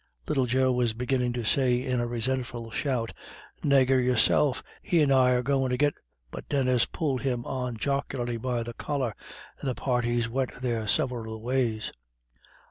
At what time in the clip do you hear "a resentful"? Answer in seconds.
1.99-2.71